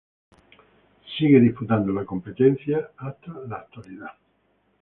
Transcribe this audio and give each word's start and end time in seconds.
Sigue 1.15 1.39
disputando 1.39 1.93
la 1.93 2.05
competencia 2.05 2.89
hasta 2.97 3.33
la 3.47 3.57
actualidad. 3.57 4.13